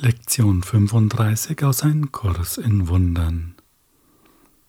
[0.00, 3.56] Lektion 35 aus Ein Kurs in Wundern.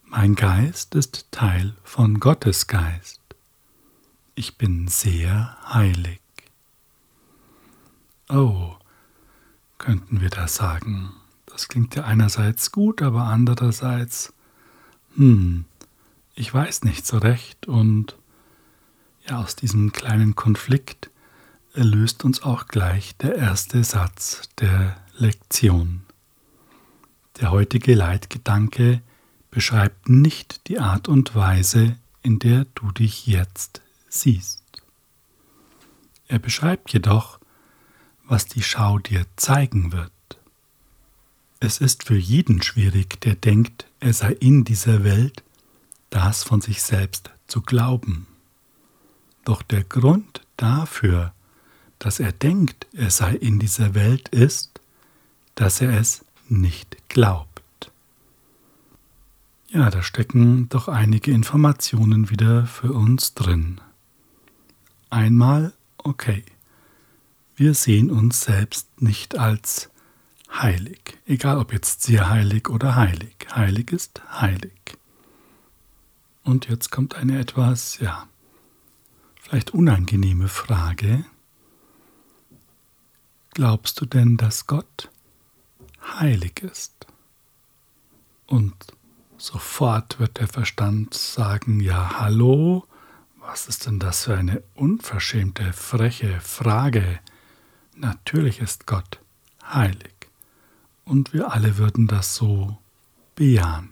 [0.06, 3.22] Mein Geist ist Teil von Gottes Geist.
[4.34, 6.20] Ich bin sehr heilig.
[8.28, 8.74] Oh,
[9.78, 11.12] könnten wir das sagen.
[11.46, 14.34] Das klingt ja einerseits gut, aber andererseits,
[15.16, 15.66] hm,
[16.34, 18.18] ich weiß nicht so recht und
[19.28, 21.12] ja, aus diesem kleinen Konflikt
[21.76, 26.04] erlöst uns auch gleich der erste Satz der Lektion.
[27.42, 29.02] Der heutige Leitgedanke
[29.52, 34.64] beschreibt nicht die Art und Weise, in der du dich jetzt siehst.
[36.30, 37.38] Er beschreibt jedoch,
[38.24, 40.12] was die Schau dir zeigen wird.
[41.60, 45.44] Es ist für jeden schwierig, der denkt, er sei in dieser Welt,
[46.12, 48.26] das von sich selbst zu glauben.
[49.44, 51.34] Doch der Grund dafür,
[51.98, 54.79] dass er denkt, er sei in dieser Welt, ist,
[55.60, 57.92] dass er es nicht glaubt.
[59.68, 63.82] Ja, da stecken doch einige Informationen wieder für uns drin.
[65.10, 66.46] Einmal, okay,
[67.58, 69.90] wir sehen uns selbst nicht als
[70.50, 73.36] heilig, egal ob jetzt sehr heilig oder heilig.
[73.54, 74.98] Heilig ist heilig.
[76.46, 78.30] Und jetzt kommt eine etwas, ja,
[79.42, 81.26] vielleicht unangenehme Frage.
[83.56, 85.10] Glaubst du denn, dass Gott
[86.18, 87.08] heilig ist.
[88.48, 88.74] Und
[89.38, 92.86] sofort wird der Verstand sagen, ja, hallo,
[93.40, 97.20] was ist denn das für eine unverschämte, freche Frage?
[97.96, 99.20] Natürlich ist Gott
[99.64, 100.14] heilig.
[101.06, 102.78] Und wir alle würden das so
[103.36, 103.90] bejahen.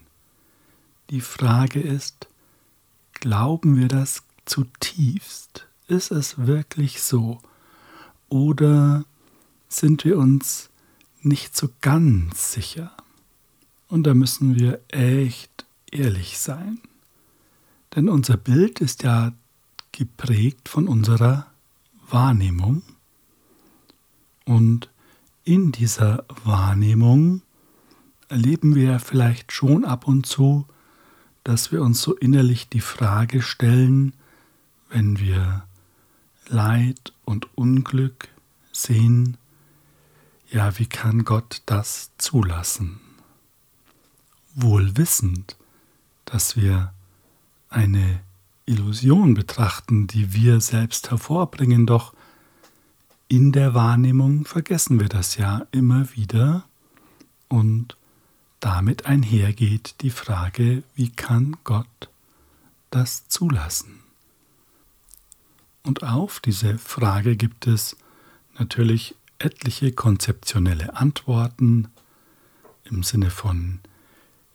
[1.10, 2.28] Die Frage ist,
[3.14, 5.68] glauben wir das zutiefst?
[5.88, 7.42] Ist es wirklich so?
[8.30, 9.06] Oder
[9.70, 10.70] sind wir uns
[11.28, 12.92] nicht so ganz sicher.
[13.88, 16.80] Und da müssen wir echt ehrlich sein.
[17.96, 19.34] Denn unser Bild ist ja
[19.92, 21.48] geprägt von unserer
[22.10, 22.84] Wahrnehmung.
[24.46, 24.90] Und
[25.44, 27.42] in dieser Wahrnehmung
[28.30, 30.66] erleben wir vielleicht schon ab und zu,
[31.44, 34.14] dass wir uns so innerlich die Frage stellen,
[34.90, 35.64] wenn wir
[36.48, 38.30] Leid und Unglück
[38.72, 39.38] sehen,
[40.50, 43.00] ja, wie kann Gott das zulassen?
[44.56, 45.56] Wohl wissend,
[46.26, 46.94] dass wir
[47.70, 48.22] eine
[48.66, 52.14] Illusion betrachten, die wir selbst hervorbringen, doch
[53.28, 56.66] in der Wahrnehmung vergessen wir das ja immer wieder
[57.50, 57.98] und
[58.60, 62.10] damit einhergeht die Frage, wie kann Gott
[62.90, 64.00] das zulassen?
[65.84, 67.96] Und auf diese Frage gibt es
[68.58, 71.90] natürlich etliche konzeptionelle Antworten
[72.84, 73.80] im Sinne von,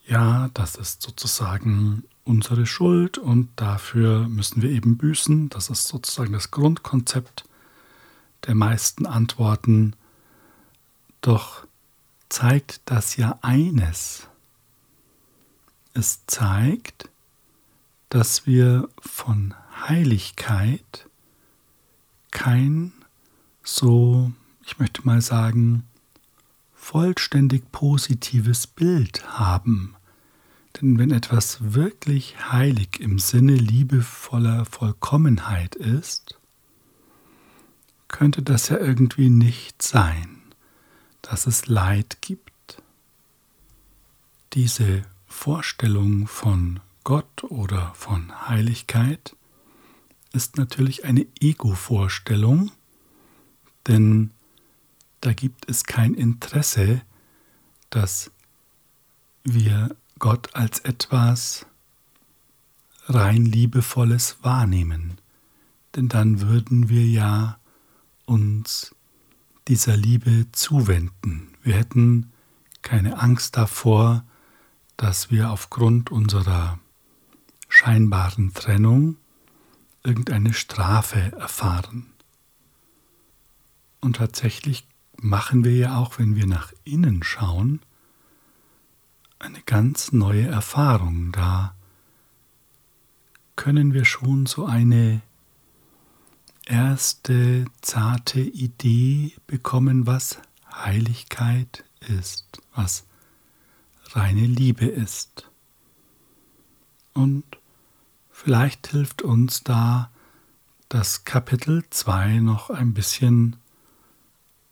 [0.06, 5.48] ja, das ist sozusagen unsere Schuld und dafür müssen wir eben büßen.
[5.48, 7.44] Das ist sozusagen das Grundkonzept
[8.47, 9.94] der meisten Antworten.
[11.21, 11.66] Doch
[12.28, 14.28] zeigt das ja eines.
[15.94, 17.09] Es zeigt,
[18.09, 19.54] dass wir von
[19.87, 21.09] Heiligkeit
[22.31, 22.92] kein
[23.62, 24.32] so
[24.64, 25.84] ich möchte mal sagen,
[26.74, 29.94] vollständig positives Bild haben.
[30.80, 36.38] Denn wenn etwas wirklich heilig im Sinne liebevoller Vollkommenheit ist,
[38.08, 40.42] könnte das ja irgendwie nicht sein,
[41.22, 42.82] dass es Leid gibt.
[44.54, 49.36] Diese Vorstellung von Gott oder von Heiligkeit
[50.32, 52.70] ist natürlich eine Ego-Vorstellung,
[53.86, 54.30] denn
[55.22, 57.00] da gibt es kein Interesse,
[57.91, 58.33] dass
[59.44, 61.65] wir Gott als etwas
[63.06, 65.19] rein liebevolles wahrnehmen,
[65.94, 67.59] denn dann würden wir ja
[68.27, 68.94] uns
[69.69, 71.54] dieser Liebe zuwenden.
[71.62, 72.33] Wir hätten
[72.83, 74.25] keine Angst davor,
[74.97, 76.80] dass wir aufgrund unserer
[77.68, 79.16] scheinbaren Trennung
[80.03, 82.07] irgendeine Strafe erfahren.
[84.01, 84.84] Und tatsächlich
[85.22, 87.80] machen wir ja auch, wenn wir nach innen schauen,
[89.39, 91.33] eine ganz neue Erfahrung.
[91.33, 91.74] Da
[93.54, 95.22] können wir schon so eine
[96.66, 100.39] erste zarte Idee bekommen, was
[100.72, 103.04] Heiligkeit ist, was
[104.10, 105.48] reine Liebe ist.
[107.15, 107.45] Und
[108.30, 110.10] vielleicht hilft uns da
[110.89, 113.57] das Kapitel 2 noch ein bisschen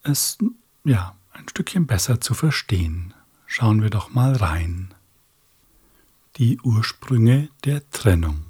[0.03, 0.39] es
[0.85, 3.15] ja ein Stückchen besser zu verstehen.
[3.47, 4.95] Schauen wir doch mal rein.
[6.37, 8.45] Die Ursprünge der Trennung.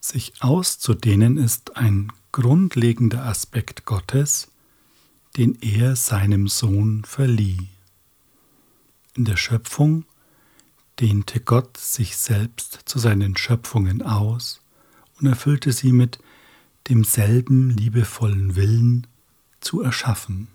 [0.00, 4.48] Sich auszudehnen ist ein grundlegender Aspekt Gottes,
[5.36, 7.68] den er seinem Sohn verlieh.
[9.14, 10.04] In der Schöpfung
[11.00, 14.60] dehnte Gott sich selbst zu seinen Schöpfungen aus
[15.20, 16.18] und erfüllte sie mit
[16.88, 19.06] demselben liebevollen Willen
[19.64, 20.48] zu erschaffen.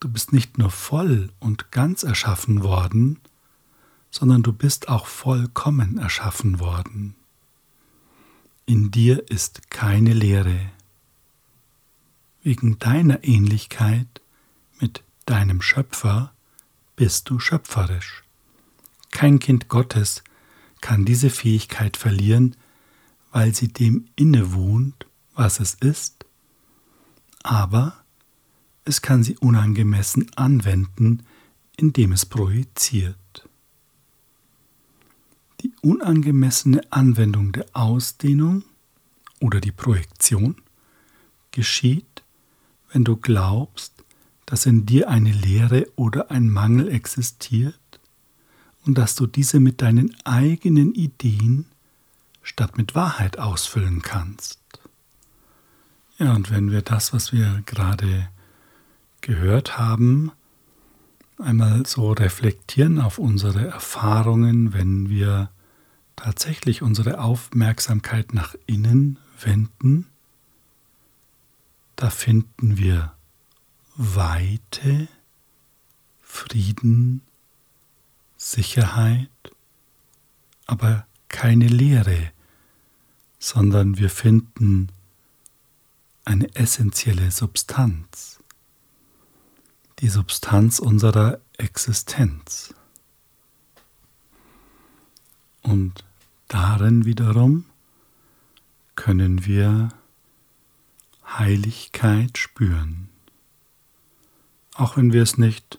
[0.00, 3.18] Du bist nicht nur voll und ganz erschaffen worden,
[4.10, 7.14] sondern du bist auch vollkommen erschaffen worden.
[8.66, 10.58] In dir ist keine Leere.
[12.42, 14.20] Wegen deiner Ähnlichkeit
[14.80, 16.32] mit deinem Schöpfer
[16.94, 18.22] bist du schöpferisch.
[19.10, 20.22] Kein Kind Gottes
[20.80, 22.56] kann diese Fähigkeit verlieren,
[23.32, 26.25] weil sie dem innewohnt, was es ist,
[27.46, 28.04] aber
[28.84, 31.24] es kann sie unangemessen anwenden,
[31.76, 33.48] indem es projiziert.
[35.62, 38.64] Die unangemessene Anwendung der Ausdehnung
[39.40, 40.56] oder die Projektion
[41.50, 42.22] geschieht,
[42.92, 44.04] wenn du glaubst,
[44.44, 48.00] dass in dir eine Leere oder ein Mangel existiert
[48.84, 51.66] und dass du diese mit deinen eigenen Ideen
[52.42, 54.60] statt mit Wahrheit ausfüllen kannst.
[56.18, 58.28] Ja, und wenn wir das, was wir gerade
[59.20, 60.32] gehört haben,
[61.38, 65.50] einmal so reflektieren auf unsere Erfahrungen, wenn wir
[66.16, 70.06] tatsächlich unsere Aufmerksamkeit nach innen wenden,
[71.96, 73.12] da finden wir
[73.96, 75.08] Weite,
[76.22, 77.20] Frieden,
[78.36, 79.28] Sicherheit,
[80.66, 82.30] aber keine Leere,
[83.38, 84.88] sondern wir finden
[86.26, 88.40] eine essentielle Substanz,
[90.00, 92.74] die Substanz unserer Existenz.
[95.62, 96.04] Und
[96.48, 97.64] darin wiederum
[98.96, 99.88] können wir
[101.26, 103.08] Heiligkeit spüren.
[104.74, 105.78] Auch wenn wir es nicht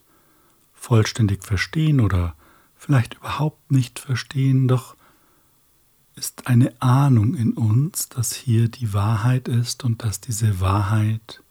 [0.74, 2.36] vollständig verstehen oder
[2.76, 4.97] vielleicht überhaupt nicht verstehen, doch
[6.18, 11.44] ist eine Ahnung in uns, dass hier die Wahrheit ist und dass diese Wahrheit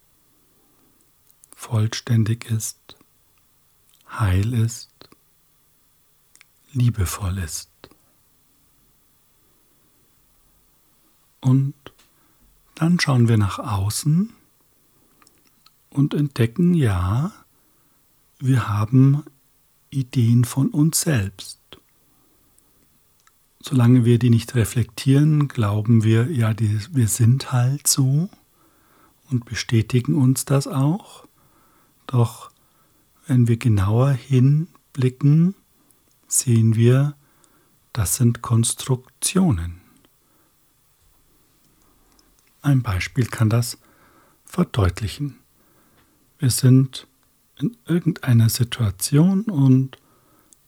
[1.54, 2.96] vollständig ist,
[4.10, 4.90] heil ist,
[6.72, 7.70] liebevoll ist.
[11.40, 11.74] Und
[12.74, 14.32] dann schauen wir nach außen
[15.90, 17.32] und entdecken, ja,
[18.40, 19.22] wir haben
[19.90, 21.60] Ideen von uns selbst.
[23.68, 28.30] Solange wir die nicht reflektieren, glauben wir, ja, die, wir sind halt so
[29.28, 31.26] und bestätigen uns das auch.
[32.06, 32.52] Doch
[33.26, 35.56] wenn wir genauer hinblicken,
[36.28, 37.16] sehen wir,
[37.92, 39.80] das sind Konstruktionen.
[42.62, 43.78] Ein Beispiel kann das
[44.44, 45.40] verdeutlichen.
[46.38, 47.08] Wir sind
[47.58, 49.98] in irgendeiner Situation und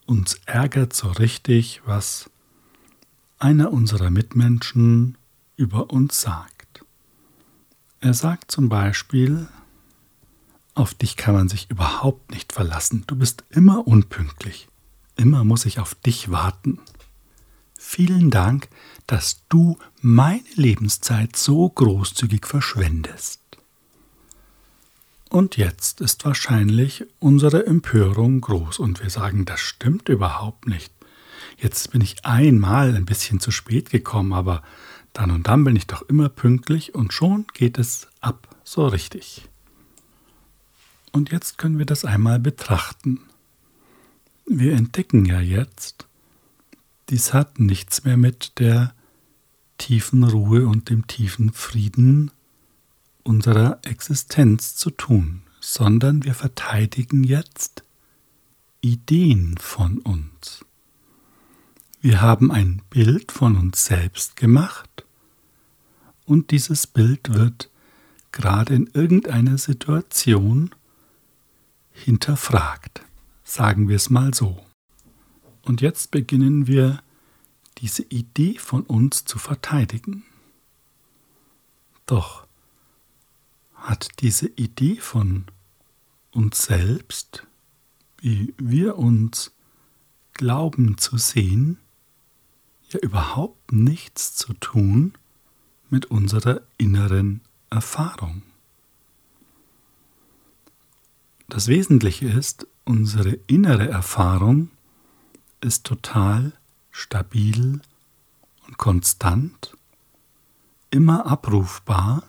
[0.05, 2.29] uns ärgert so richtig, was
[3.38, 5.17] einer unserer Mitmenschen
[5.56, 6.85] über uns sagt.
[8.00, 9.49] Er sagt zum Beispiel,
[10.75, 14.68] auf dich kann man sich überhaupt nicht verlassen, du bist immer unpünktlich,
[15.16, 16.78] immer muss ich auf dich warten.
[17.76, 18.68] Vielen Dank,
[19.07, 23.40] dass du meine Lebenszeit so großzügig verschwendest.
[25.30, 30.92] Und jetzt ist wahrscheinlich unsere Empörung groß und wir sagen, das stimmt überhaupt nicht.
[31.61, 34.62] Jetzt bin ich einmal ein bisschen zu spät gekommen, aber
[35.12, 39.49] dann und dann bin ich doch immer pünktlich und schon geht es ab so richtig.
[41.11, 43.21] Und jetzt können wir das einmal betrachten.
[44.47, 46.07] Wir entdecken ja jetzt,
[47.11, 48.95] dies hat nichts mehr mit der
[49.79, 52.31] tiefen Ruhe und dem tiefen Frieden
[53.25, 57.83] unserer Existenz zu tun, sondern wir verteidigen jetzt
[58.81, 60.65] Ideen von uns.
[62.00, 65.05] Wir haben ein Bild von uns selbst gemacht
[66.26, 67.71] und dieses Bild wird
[68.31, 70.73] gerade in irgendeiner Situation
[71.90, 73.02] hinterfragt,
[73.43, 74.64] sagen wir es mal so.
[75.62, 77.02] Und jetzt beginnen wir
[77.78, 80.23] diese Idee von uns zu verteidigen.
[82.07, 82.47] Doch
[83.75, 85.47] hat diese Idee von
[86.31, 87.45] uns selbst,
[88.19, 89.50] wie wir uns
[90.33, 91.78] glauben zu sehen,
[92.92, 95.14] ja überhaupt nichts zu tun
[95.90, 97.40] mit unserer inneren
[97.71, 98.42] Erfahrung.
[101.49, 104.71] das Wesentliche ist, unsere innere Erfahrung
[105.61, 106.52] ist total
[106.90, 107.80] stabil
[108.66, 109.76] und konstant,
[110.90, 112.23] immer abrufbar,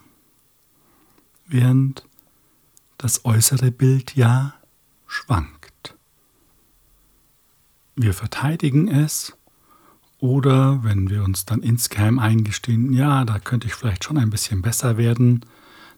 [1.48, 2.06] während
[2.98, 4.54] das äußere Bild ja
[5.06, 5.96] schwankt.
[7.96, 9.38] Wir verteidigen es
[10.20, 14.62] oder wenn wir uns dann insgeheim eingestehen, ja, da könnte ich vielleicht schon ein bisschen
[14.62, 15.46] besser werden,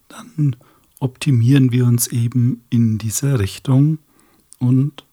[0.08, 0.56] dann
[1.00, 3.98] optimieren wir uns eben in diese Richtung
[4.60, 5.06] und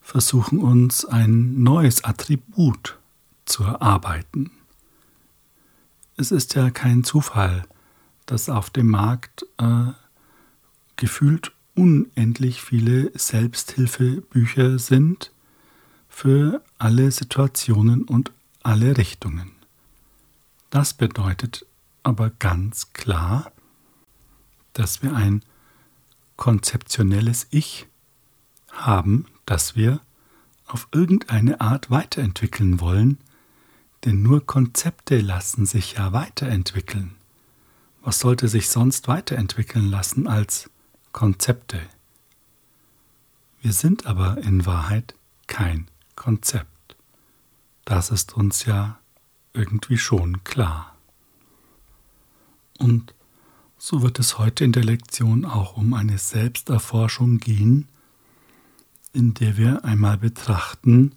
[0.00, 2.98] versuchen uns ein neues Attribut
[3.44, 4.50] zu erarbeiten.
[6.16, 7.64] Es ist ja kein Zufall,
[8.24, 9.92] dass auf dem Markt äh,
[10.96, 15.32] gefühlt unendlich viele Selbsthilfebücher sind
[16.08, 18.32] für alle Situationen und
[18.66, 19.52] alle Richtungen.
[20.70, 21.66] Das bedeutet
[22.02, 23.52] aber ganz klar,
[24.72, 25.44] dass wir ein
[26.36, 27.86] konzeptionelles Ich
[28.72, 30.00] haben, das wir
[30.66, 33.18] auf irgendeine Art weiterentwickeln wollen,
[34.04, 37.14] denn nur Konzepte lassen sich ja weiterentwickeln.
[38.02, 40.68] Was sollte sich sonst weiterentwickeln lassen als
[41.12, 41.80] Konzepte?
[43.62, 45.14] Wir sind aber in Wahrheit
[45.46, 46.75] kein Konzept.
[47.86, 48.98] Das ist uns ja
[49.54, 50.94] irgendwie schon klar.
[52.78, 53.14] Und
[53.78, 57.88] so wird es heute in der Lektion auch um eine Selbsterforschung gehen,
[59.12, 61.14] in der wir einmal betrachten,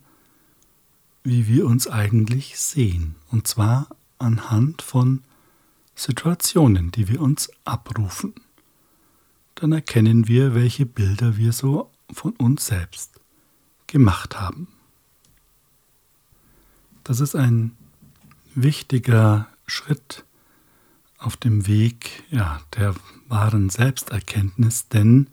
[1.24, 3.88] wie wir uns eigentlich sehen, und zwar
[4.20, 5.24] anhand von
[5.96, 8.36] Situationen, die wir uns abrufen.
[9.56, 13.20] Dann erkennen wir, welche Bilder wir so von uns selbst
[13.88, 14.68] gemacht haben.
[17.10, 17.76] Das ist ein
[18.54, 20.26] wichtiger Schritt
[21.18, 22.94] auf dem Weg ja, der
[23.28, 25.26] wahren Selbsterkenntnis, denn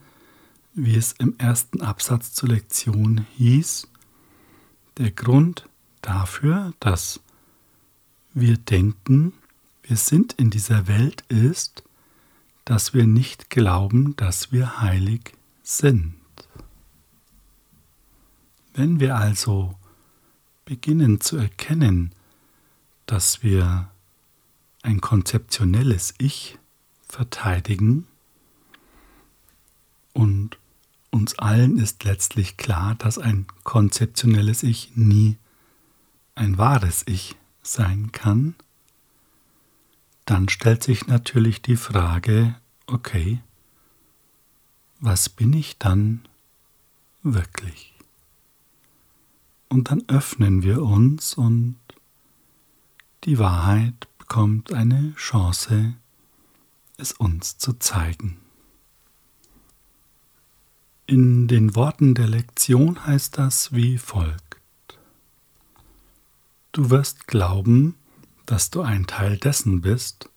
[0.72, 3.88] wie es im ersten Absatz zur Lektion hieß,
[4.96, 5.68] der Grund
[6.00, 7.20] dafür, dass
[8.32, 9.34] wir denken,
[9.82, 11.82] wir sind in dieser Welt ist,
[12.64, 16.14] dass wir nicht glauben, dass wir heilig sind.
[18.72, 19.76] Wenn wir also
[20.66, 22.12] beginnen zu erkennen,
[23.06, 23.88] dass wir
[24.82, 26.58] ein konzeptionelles Ich
[27.08, 28.06] verteidigen
[30.12, 30.58] und
[31.10, 35.38] uns allen ist letztlich klar, dass ein konzeptionelles Ich nie
[36.34, 38.54] ein wahres Ich sein kann,
[40.26, 42.56] dann stellt sich natürlich die Frage,
[42.86, 43.40] okay,
[45.00, 46.26] was bin ich dann
[47.22, 47.95] wirklich?
[49.68, 51.76] Und dann öffnen wir uns und
[53.24, 55.94] die Wahrheit bekommt eine Chance,
[56.96, 58.38] es uns zu zeigen.
[61.06, 64.42] In den Worten der Lektion heißt das wie folgt.
[66.72, 67.94] Du wirst glauben,
[68.44, 70.28] dass du ein Teil dessen bist,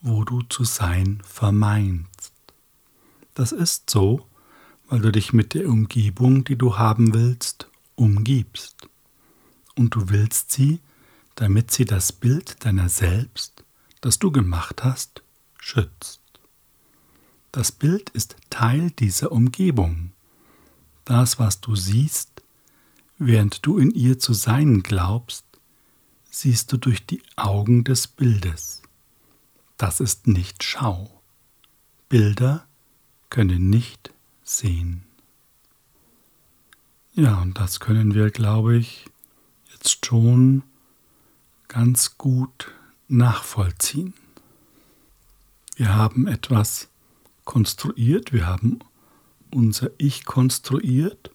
[0.00, 2.32] wo du zu sein vermeinst.
[3.34, 4.26] Das ist so,
[4.88, 7.53] weil du dich mit der Umgebung, die du haben willst,
[7.96, 8.88] umgibst.
[9.74, 10.80] Und du willst sie,
[11.34, 13.64] damit sie das Bild deiner selbst,
[14.00, 15.22] das du gemacht hast,
[15.58, 16.20] schützt.
[17.52, 20.12] Das Bild ist Teil dieser Umgebung.
[21.04, 22.42] Das, was du siehst,
[23.18, 25.44] während du in ihr zu sein glaubst,
[26.30, 28.82] siehst du durch die Augen des Bildes.
[29.76, 31.22] Das ist nicht Schau.
[32.08, 32.66] Bilder
[33.30, 35.04] können nicht sehen.
[37.16, 39.06] Ja, und das können wir, glaube ich,
[39.72, 40.64] jetzt schon
[41.68, 42.72] ganz gut
[43.06, 44.14] nachvollziehen.
[45.76, 46.88] Wir haben etwas
[47.44, 48.80] konstruiert, wir haben
[49.52, 51.30] unser Ich konstruiert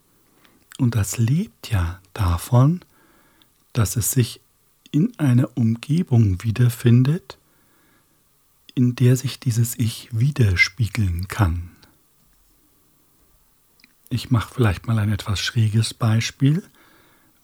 [0.77, 2.81] und das lebt ja davon,
[3.71, 4.41] dass es sich
[4.91, 7.37] in einer Umgebung wiederfindet,
[8.75, 11.71] in der sich dieses Ich widerspiegeln kann.
[14.09, 16.63] Ich mache vielleicht mal ein etwas schräges Beispiel.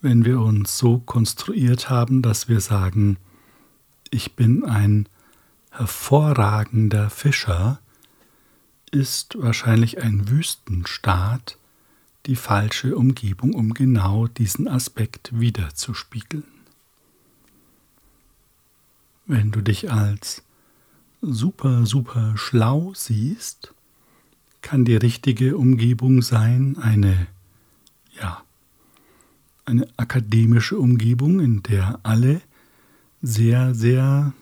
[0.01, 3.17] Wenn wir uns so konstruiert haben, dass wir sagen,
[4.09, 5.07] ich bin ein
[5.69, 7.79] hervorragender Fischer,
[8.89, 11.57] ist wahrscheinlich ein Wüstenstaat
[12.25, 16.45] die falsche Umgebung, um genau diesen Aspekt wiederzuspiegeln.
[19.27, 20.43] Wenn du dich als
[21.21, 23.74] super, super schlau siehst,
[24.65, 27.27] kann die richtige Umgebung sein, eine,
[28.19, 28.41] ja,
[29.63, 32.41] eine akademische Umgebung, in der alle
[33.21, 34.33] sehr, sehr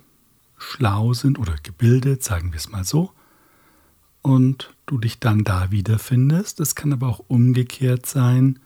[0.57, 3.11] schlau sind oder gebildet, sagen wir es mal so,
[4.21, 6.61] und du dich dann da wiederfindest.
[6.61, 8.59] Es kann aber auch umgekehrt sein.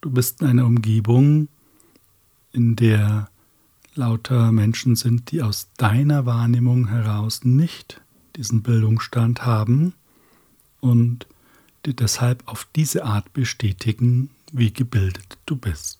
[0.00, 1.48] Du bist in einer Umgebung,
[2.50, 3.28] in der
[3.94, 8.00] lauter Menschen sind, die aus deiner Wahrnehmung heraus nicht
[8.36, 9.92] diesen Bildungsstand haben
[10.82, 11.26] und
[11.86, 15.98] die deshalb auf diese Art bestätigen, wie gebildet du bist.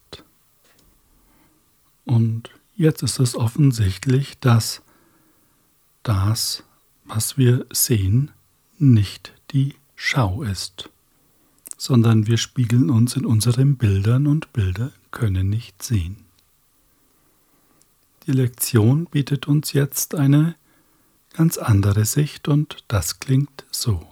[2.04, 4.82] Und jetzt ist es offensichtlich, dass
[6.02, 6.64] das,
[7.04, 8.30] was wir sehen,
[8.78, 10.90] nicht die Schau ist,
[11.76, 16.16] sondern wir spiegeln uns in unseren Bildern und Bilder können nicht sehen.
[18.26, 20.54] Die Lektion bietet uns jetzt eine
[21.32, 24.11] ganz andere Sicht und das klingt so.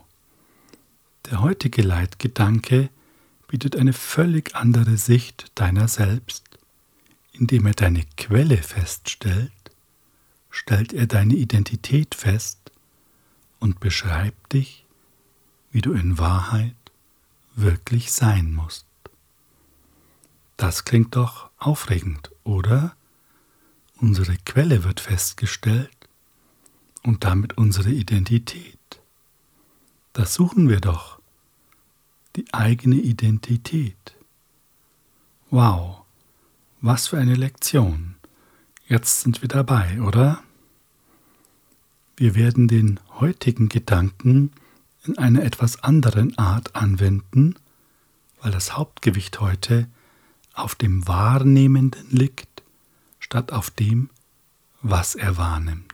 [1.26, 2.90] Der heutige Leitgedanke
[3.46, 6.44] bietet eine völlig andere Sicht deiner selbst.
[7.32, 9.52] Indem er deine Quelle feststellt,
[10.50, 12.70] stellt er deine Identität fest
[13.60, 14.86] und beschreibt dich,
[15.70, 16.74] wie du in Wahrheit
[17.54, 18.86] wirklich sein musst.
[20.56, 22.94] Das klingt doch aufregend, oder?
[23.96, 25.90] Unsere Quelle wird festgestellt
[27.02, 28.79] und damit unsere Identität.
[30.12, 31.20] Das suchen wir doch,
[32.36, 34.16] die eigene Identität.
[35.50, 36.02] Wow,
[36.80, 38.16] was für eine Lektion.
[38.86, 40.42] Jetzt sind wir dabei, oder?
[42.16, 44.52] Wir werden den heutigen Gedanken
[45.04, 47.54] in einer etwas anderen Art anwenden,
[48.40, 49.88] weil das Hauptgewicht heute
[50.54, 52.62] auf dem Wahrnehmenden liegt
[53.20, 54.10] statt auf dem,
[54.82, 55.89] was er wahrnimmt.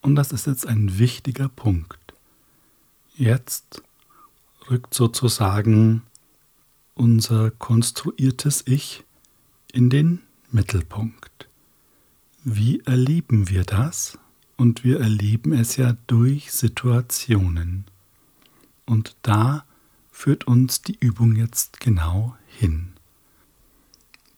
[0.00, 1.98] Und das ist jetzt ein wichtiger Punkt.
[3.14, 3.82] Jetzt
[4.70, 6.02] rückt sozusagen
[6.94, 9.04] unser konstruiertes Ich
[9.72, 11.48] in den Mittelpunkt.
[12.44, 14.18] Wie erleben wir das?
[14.56, 17.84] Und wir erleben es ja durch Situationen.
[18.86, 19.64] Und da
[20.10, 22.92] führt uns die Übung jetzt genau hin.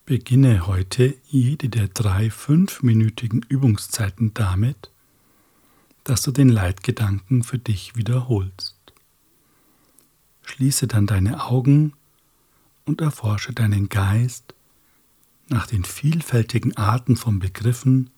[0.05, 4.90] Beginne heute jede der drei fünfminütigen Übungszeiten damit,
[6.05, 8.77] dass du den Leitgedanken für dich wiederholst.
[10.43, 11.93] Schließe dann deine Augen
[12.85, 14.55] und erforsche deinen Geist
[15.49, 18.11] nach den vielfältigen Arten von Begriffen,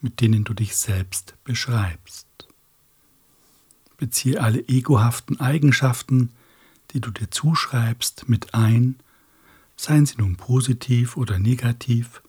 [0.00, 2.26] mit denen du dich selbst beschreibst.
[3.96, 6.32] Beziehe alle egohaften Eigenschaften,
[6.92, 8.96] die du dir zuschreibst, mit ein
[9.76, 12.22] seien sie nun positiv oder negativ,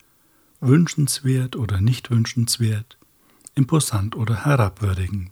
[0.62, 2.99] wünschenswert oder nicht wünschenswert,
[3.56, 5.32] imposant oder herabwürdigend.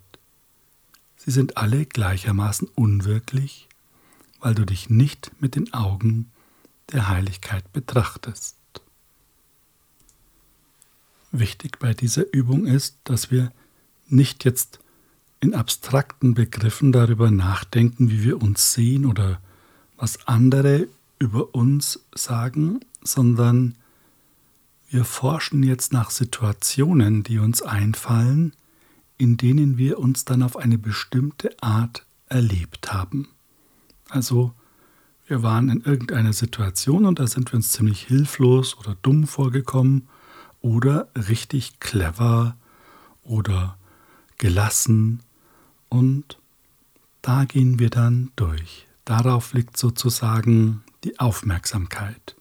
[1.16, 3.68] Sie sind alle gleichermaßen unwirklich,
[4.40, 6.32] weil du dich nicht mit den Augen
[6.92, 8.56] der Heiligkeit betrachtest.
[11.32, 13.52] Wichtig bei dieser Übung ist, dass wir
[14.08, 14.80] nicht jetzt
[15.40, 19.42] in abstrakten Begriffen darüber nachdenken, wie wir uns sehen oder
[19.98, 20.88] was andere
[21.20, 23.76] über uns sagen, sondern
[24.90, 28.54] wir forschen jetzt nach Situationen, die uns einfallen,
[29.18, 33.28] in denen wir uns dann auf eine bestimmte Art erlebt haben.
[34.10, 34.54] Also
[35.26, 40.08] wir waren in irgendeiner Situation und da sind wir uns ziemlich hilflos oder dumm vorgekommen
[40.62, 42.56] oder richtig clever
[43.24, 43.78] oder
[44.38, 45.22] gelassen
[45.90, 46.40] und
[47.22, 48.88] da gehen wir dann durch.
[49.04, 52.38] Darauf liegt sozusagen die Aufmerksamkeit.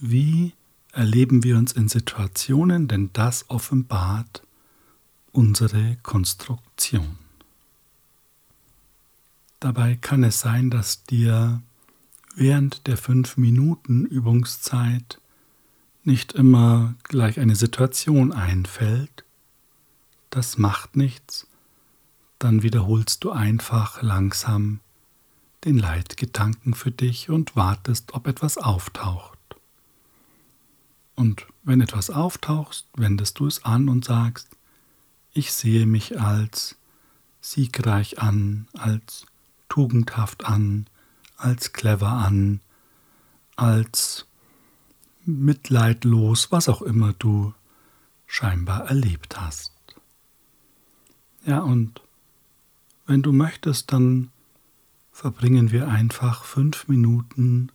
[0.00, 0.54] Wie
[0.96, 4.42] erleben wir uns in Situationen, denn das offenbart
[5.30, 7.18] unsere Konstruktion.
[9.60, 11.60] Dabei kann es sein, dass dir
[12.34, 15.20] während der fünf Minuten Übungszeit
[16.04, 19.24] nicht immer gleich eine Situation einfällt.
[20.30, 21.46] Das macht nichts.
[22.38, 24.80] Dann wiederholst du einfach langsam
[25.64, 29.35] den Leitgedanken für dich und wartest, ob etwas auftaucht.
[31.16, 34.48] Und wenn etwas auftaucht, wendest du es an und sagst,
[35.32, 36.76] ich sehe mich als
[37.40, 39.26] siegreich an, als
[39.68, 40.86] tugendhaft an,
[41.36, 42.60] als clever an,
[43.56, 44.26] als
[45.24, 47.52] mitleidlos, was auch immer du
[48.26, 49.72] scheinbar erlebt hast.
[51.44, 52.00] Ja, und
[53.06, 54.30] wenn du möchtest, dann
[55.12, 57.70] verbringen wir einfach fünf Minuten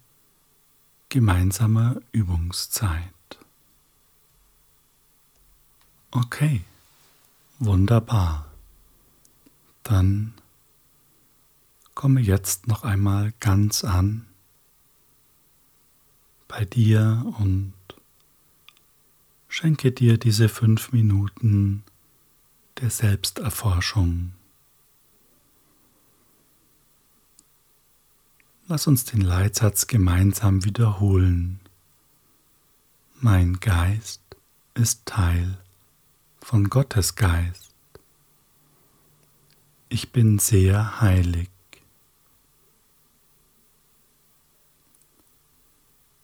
[1.10, 3.14] gemeinsamer Übungszeit.
[6.14, 6.62] Okay,
[7.60, 8.52] wunderbar.
[9.84, 10.34] Dann
[11.96, 14.26] komme jetzt noch einmal ganz an
[16.50, 17.74] bei dir und
[19.48, 21.84] schenke dir diese fünf Minuten
[22.82, 24.34] der Selbsterforschung.
[28.68, 31.62] Lass uns den Leitsatz gemeinsam wiederholen.
[33.22, 34.22] Mein Geist
[34.74, 35.61] ist Teil
[36.42, 37.72] von Gottes Geist.
[39.90, 41.50] Ich bin sehr heilig.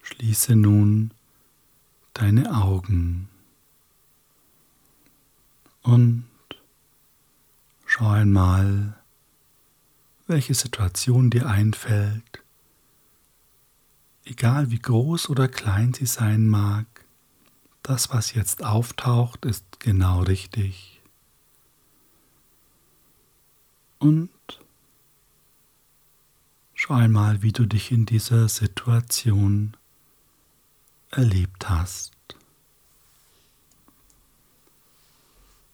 [0.01, 1.11] Schließe nun
[2.13, 3.29] deine Augen
[5.83, 6.25] und
[7.85, 8.95] schau einmal,
[10.25, 12.43] welche Situation dir einfällt,
[14.25, 16.96] egal wie groß oder klein sie sein mag,
[17.87, 21.01] das, was jetzt auftaucht, ist genau richtig.
[23.97, 24.29] Und
[26.73, 29.77] schau einmal, wie du dich in dieser Situation
[31.11, 32.11] erlebt hast.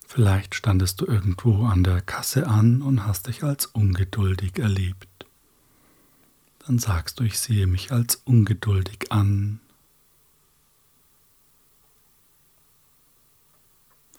[0.08, 5.26] Vielleicht standest du irgendwo an der Kasse an und hast dich als ungeduldig erlebt.
[6.60, 9.60] Dann sagst du, ich sehe mich als ungeduldig an.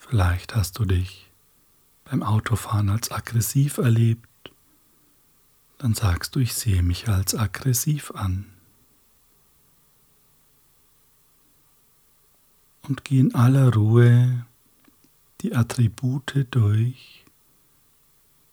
[0.06, 1.30] Vielleicht hast du dich
[2.04, 4.28] beim Autofahren als aggressiv erlebt.
[5.78, 8.44] Dann sagst du, ich sehe mich als aggressiv an.
[12.82, 14.44] Und geh in aller Ruhe
[15.40, 17.24] die Attribute durch,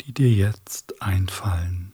[0.01, 1.90] die dir jetzt einfallen.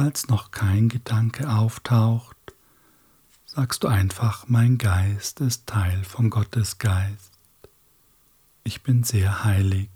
[0.00, 2.36] Falls noch kein Gedanke auftaucht,
[3.46, 7.32] sagst du einfach, mein Geist ist Teil von Gottes Geist.
[8.62, 9.90] Ich bin sehr heilig.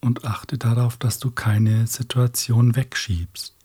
[0.00, 3.56] und achte darauf, dass du keine Situation wegschiebst.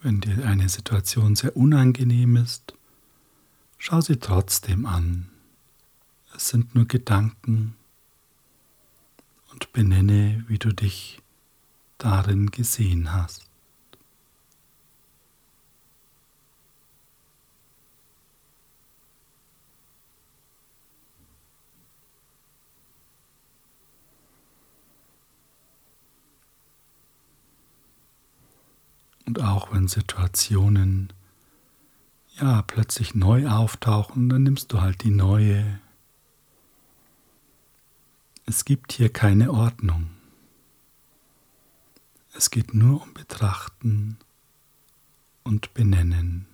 [0.00, 2.72] Wenn dir eine Situation sehr unangenehm ist,
[3.76, 5.29] schau sie trotzdem an.
[6.42, 7.76] Sind nur Gedanken
[9.52, 11.20] und benenne, wie du dich
[11.98, 13.44] darin gesehen hast.
[29.26, 31.12] Und auch wenn Situationen
[32.38, 35.78] ja plötzlich neu auftauchen, dann nimmst du halt die neue.
[38.50, 40.10] Es gibt hier keine Ordnung.
[42.34, 44.18] Es geht nur um Betrachten
[45.44, 46.46] und Benennen.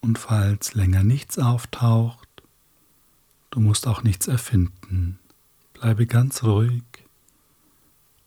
[0.00, 2.28] Und falls länger nichts auftaucht,
[3.50, 5.20] Du musst auch nichts erfinden.
[5.74, 6.82] Bleibe ganz ruhig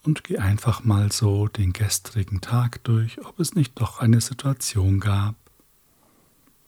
[0.07, 5.01] und geh einfach mal so den gestrigen Tag durch, ob es nicht doch eine Situation
[5.01, 5.35] gab,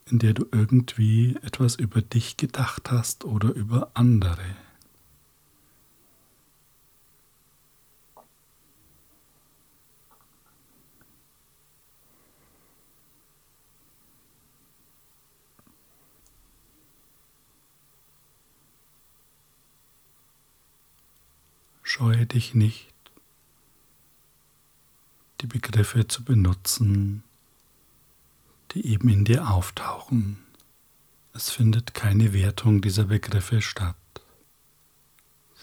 [0.07, 4.43] in der du irgendwie etwas über dich gedacht hast oder über andere.
[21.83, 22.93] Scheue dich nicht,
[25.41, 27.23] die Begriffe zu benutzen,
[28.71, 30.37] die eben in dir auftauchen.
[31.33, 33.95] Es findet keine Wertung dieser Begriffe statt.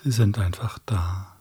[0.03, 1.36] Sie sind einfach da.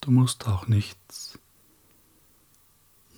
[0.00, 1.38] Du musst auch nichts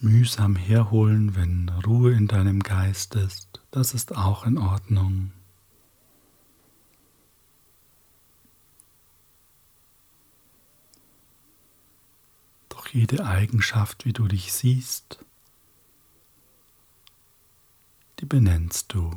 [0.00, 3.60] mühsam herholen, wenn Ruhe in deinem Geist ist.
[3.70, 5.32] Das ist auch in Ordnung.
[12.68, 15.24] Doch jede Eigenschaft, wie du dich siehst,
[18.18, 19.12] die benennst du.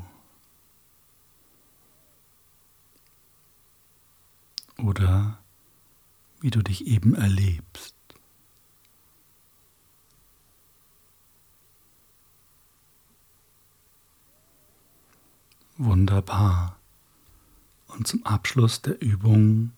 [4.77, 5.39] Oder
[6.45, 7.95] wie du dich eben erlebst.
[15.77, 16.77] Wunderbar.
[17.87, 19.71] Und zum Abschluss der Übung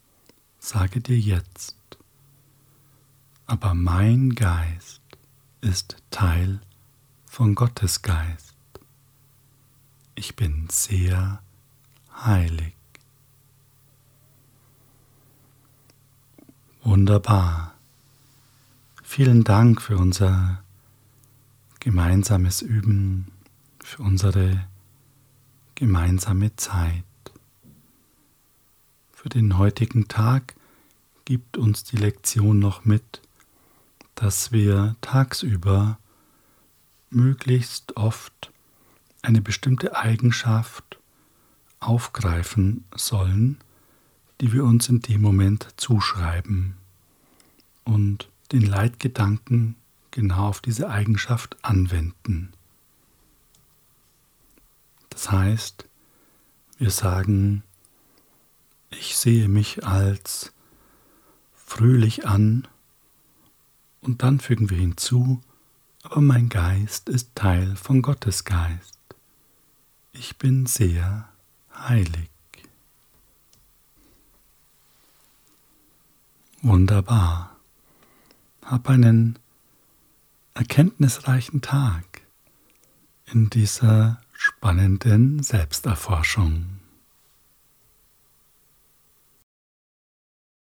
[0.60, 1.78] sage dir jetzt,
[3.46, 5.02] aber mein Geist
[5.62, 6.60] ist Teil
[7.28, 8.58] von Gottes Geist.
[10.16, 11.42] Ich bin sehr
[12.14, 12.77] heilig.
[16.88, 17.74] Wunderbar.
[19.04, 20.64] Vielen Dank für unser
[21.82, 23.30] gemeinsames Üben,
[23.82, 24.66] für unsere
[25.76, 27.04] gemeinsame Zeit.
[29.12, 30.56] Für den heutigen Tag
[31.26, 33.22] gibt uns die Lektion noch mit,
[34.16, 36.00] dass wir tagsüber
[37.10, 38.54] möglichst oft
[39.22, 40.98] eine bestimmte Eigenschaft
[41.82, 43.58] aufgreifen sollen,
[44.42, 46.78] die wir uns in dem Moment zuschreiben
[47.84, 49.76] und den Leitgedanken
[50.12, 52.52] genau auf diese Eigenschaft anwenden.
[55.10, 55.86] Das heißt,
[56.78, 57.64] wir sagen,
[58.92, 60.54] ich sehe mich als
[61.56, 62.68] fröhlich an
[64.02, 65.42] und dann fügen wir hinzu,
[66.04, 69.00] aber mein Geist ist Teil von Gottes Geist.
[70.14, 71.28] Ich bin sehr
[71.76, 72.30] heilig.
[76.62, 77.56] Wunderbar.
[78.64, 79.38] Hab einen
[80.54, 82.22] erkenntnisreichen Tag
[83.32, 86.77] in dieser spannenden Selbsterforschung.